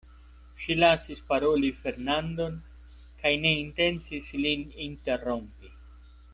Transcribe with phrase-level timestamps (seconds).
[0.61, 2.57] Ŝi lasis paroli Fernandon,
[3.21, 5.75] kaj ne intencis lin interrompi.